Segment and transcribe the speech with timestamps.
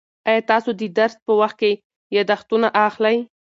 [0.29, 1.71] آیا تاسو د درس په وخت کې
[2.15, 3.17] یادښتونه اخلئ؟